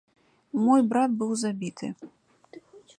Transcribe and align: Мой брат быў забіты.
Мой 0.67 0.81
брат 0.95 1.11
быў 1.21 1.31
забіты. 1.45 1.87